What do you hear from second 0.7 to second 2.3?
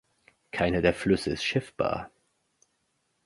der Flüsse ist schiffbar.